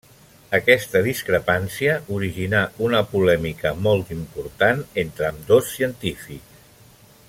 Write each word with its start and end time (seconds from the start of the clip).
Aquesta 0.57 1.01
discrepància 1.07 1.97
originà 2.15 2.63
una 2.87 3.03
polèmica 3.13 3.75
molt 3.89 4.09
important 4.19 4.85
entre 5.05 5.33
ambdós 5.33 5.73
científics. 5.79 6.65